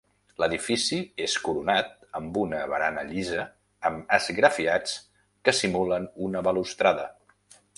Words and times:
L'edifici 0.43 0.97
és 1.25 1.33
coronat 1.47 1.91
amb 2.19 2.39
una 2.43 2.61
barana 2.71 3.03
llisa 3.09 3.45
amb 3.91 4.17
esgrafiats 4.17 4.97
que 5.49 5.55
simulen 5.59 6.09
una 6.31 6.43
balustrada. 6.49 7.07